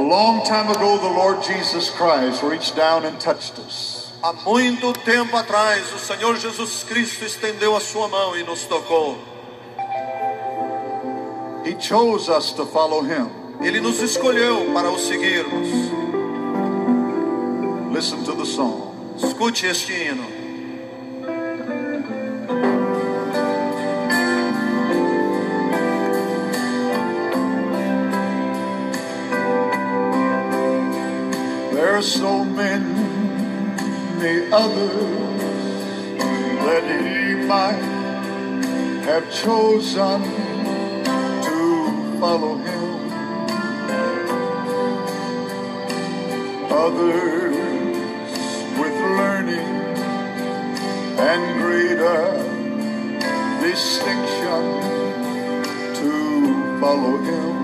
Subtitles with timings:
[0.00, 4.12] long time ago, the Lord Jesus Christ reached down and touched us.
[4.22, 9.18] Há muito tempo atrás, o Senhor Jesus Cristo estendeu a sua mão e nos tocou.
[11.64, 13.30] He chose us to follow him.
[13.60, 15.68] Ele nos escolheu para o seguirmos.
[17.92, 18.92] Listen to the song.
[19.16, 20.41] Escute este hino.
[32.02, 32.90] So many
[34.52, 35.40] others
[36.66, 37.80] that he might
[39.04, 40.22] have chosen
[41.42, 41.58] to
[42.18, 42.82] follow him.
[46.72, 47.56] Others
[48.78, 49.72] with learning
[51.18, 52.22] and greater
[53.62, 54.62] distinction
[55.94, 56.12] to
[56.80, 57.61] follow him.